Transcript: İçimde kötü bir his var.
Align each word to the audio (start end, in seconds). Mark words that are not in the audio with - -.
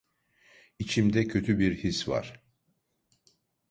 İçimde 0.79 1.27
kötü 1.27 1.59
bir 1.59 1.83
his 1.83 2.07
var. 2.07 2.41